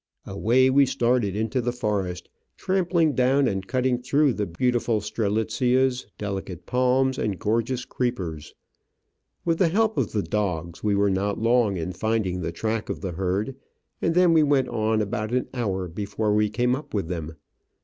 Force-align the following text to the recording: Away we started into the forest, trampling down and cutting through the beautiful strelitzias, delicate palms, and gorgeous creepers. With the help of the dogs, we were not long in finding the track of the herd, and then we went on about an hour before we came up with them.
Away 0.25 0.71
we 0.71 0.87
started 0.87 1.35
into 1.35 1.61
the 1.61 1.71
forest, 1.71 2.27
trampling 2.57 3.13
down 3.13 3.47
and 3.47 3.67
cutting 3.67 4.01
through 4.01 4.33
the 4.33 4.47
beautiful 4.47 4.99
strelitzias, 4.99 6.07
delicate 6.17 6.65
palms, 6.65 7.19
and 7.19 7.37
gorgeous 7.37 7.85
creepers. 7.85 8.55
With 9.45 9.59
the 9.59 9.67
help 9.67 9.99
of 9.99 10.11
the 10.11 10.23
dogs, 10.23 10.83
we 10.83 10.95
were 10.95 11.11
not 11.11 11.37
long 11.39 11.77
in 11.77 11.93
finding 11.93 12.41
the 12.41 12.51
track 12.51 12.89
of 12.89 13.01
the 13.01 13.11
herd, 13.11 13.55
and 14.01 14.15
then 14.15 14.33
we 14.33 14.41
went 14.41 14.69
on 14.69 15.03
about 15.03 15.31
an 15.33 15.47
hour 15.53 15.87
before 15.87 16.33
we 16.33 16.49
came 16.49 16.75
up 16.75 16.95
with 16.95 17.07
them. 17.07 17.35